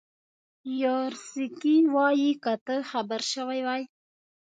[0.81, 3.83] یاورسکي وایي که ته خبر شوی وای.